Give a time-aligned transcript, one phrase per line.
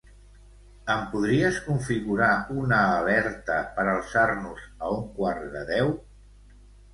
[0.93, 2.29] Em podries configurar
[2.61, 5.95] una alerta per alçar-nos a un quart de deu?